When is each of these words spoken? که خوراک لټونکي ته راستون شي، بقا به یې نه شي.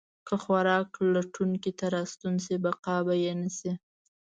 که 0.27 0.35
خوراک 0.43 0.89
لټونکي 1.13 1.71
ته 1.79 1.85
راستون 1.95 2.35
شي، 2.45 2.55
بقا 2.65 2.97
به 3.05 3.15
یې 3.23 3.33
نه 3.41 3.49
شي. 3.57 3.71